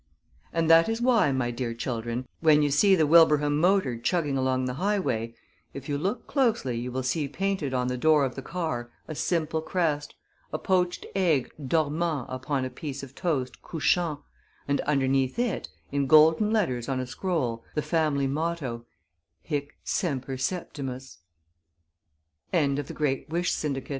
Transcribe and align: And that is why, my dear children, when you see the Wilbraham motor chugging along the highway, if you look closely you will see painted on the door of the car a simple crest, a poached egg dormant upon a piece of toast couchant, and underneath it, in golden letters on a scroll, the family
And 0.51 0.67
that 0.67 0.89
is 0.89 0.99
why, 0.99 1.31
my 1.31 1.51
dear 1.51 1.75
children, 1.75 2.25
when 2.39 2.63
you 2.63 2.71
see 2.71 2.95
the 2.95 3.05
Wilbraham 3.05 3.59
motor 3.59 3.99
chugging 3.99 4.35
along 4.35 4.65
the 4.65 4.73
highway, 4.81 5.35
if 5.75 5.87
you 5.87 5.95
look 5.95 6.25
closely 6.25 6.75
you 6.75 6.91
will 6.91 7.03
see 7.03 7.27
painted 7.27 7.71
on 7.71 7.85
the 7.87 7.99
door 7.99 8.25
of 8.25 8.33
the 8.33 8.41
car 8.41 8.89
a 9.07 9.13
simple 9.13 9.61
crest, 9.61 10.15
a 10.51 10.57
poached 10.57 11.05
egg 11.13 11.53
dormant 11.63 12.25
upon 12.29 12.65
a 12.65 12.71
piece 12.71 13.03
of 13.03 13.13
toast 13.13 13.61
couchant, 13.61 14.19
and 14.67 14.81
underneath 14.87 15.37
it, 15.37 15.69
in 15.91 16.07
golden 16.07 16.49
letters 16.49 16.89
on 16.89 16.99
a 16.99 17.05
scroll, 17.05 17.63
the 17.75 17.83
family 17.83 18.25